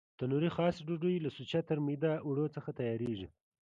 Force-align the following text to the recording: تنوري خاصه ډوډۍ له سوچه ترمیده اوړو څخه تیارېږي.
تنوري 0.19 0.49
خاصه 0.55 0.81
ډوډۍ 0.87 1.15
له 1.21 1.29
سوچه 1.37 1.59
ترمیده 1.69 2.11
اوړو 2.25 2.45
څخه 2.55 2.69
تیارېږي. 2.79 3.27